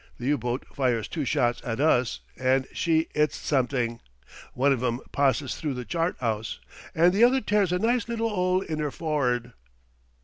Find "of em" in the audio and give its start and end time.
4.73-5.01